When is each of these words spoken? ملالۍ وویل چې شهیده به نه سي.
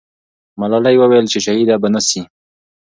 ملالۍ 0.59 0.95
وویل 0.99 1.25
چې 1.31 1.39
شهیده 1.45 1.75
به 1.81 1.87
نه 1.93 2.01
سي. 2.07 2.21